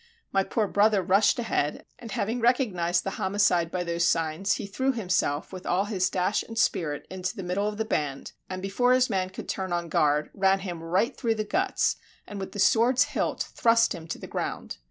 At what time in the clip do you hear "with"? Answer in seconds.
5.53-5.63, 12.39-12.53